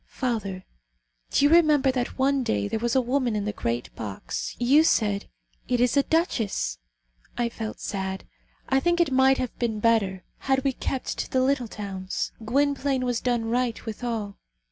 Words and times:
Father, 0.07 0.65
do 1.29 1.45
you 1.45 1.51
remember 1.51 1.91
that 1.91 2.17
one 2.17 2.41
day 2.41 2.67
there 2.67 2.79
was 2.79 2.95
a 2.95 3.01
woman 3.01 3.35
in 3.35 3.45
the 3.45 3.53
great 3.53 3.93
box; 3.95 4.55
you 4.57 4.83
said: 4.83 5.29
'It 5.67 5.79
is 5.79 5.95
a 5.95 6.01
duchess.' 6.01 6.79
I 7.37 7.49
felt 7.49 7.79
sad. 7.79 8.25
I 8.67 8.79
think 8.79 8.99
it 8.99 9.11
might 9.11 9.37
have 9.37 9.55
been 9.59 9.79
better 9.79 10.23
had 10.39 10.63
we 10.63 10.73
kept 10.73 11.19
to 11.19 11.29
the 11.29 11.41
little 11.43 11.67
towns. 11.67 12.31
Gwynplaine 12.43 13.03
has 13.03 13.21
done 13.21 13.45
right, 13.45 13.85
withal. 13.85 14.39